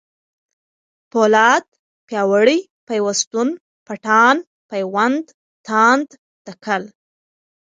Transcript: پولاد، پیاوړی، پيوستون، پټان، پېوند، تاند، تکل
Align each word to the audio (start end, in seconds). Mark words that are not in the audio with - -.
پولاد، 1.11 1.65
پیاوړی، 2.07 2.59
پيوستون، 2.87 3.49
پټان، 3.87 4.35
پېوند، 4.69 5.25
تاند، 5.67 6.07
تکل 6.45 6.83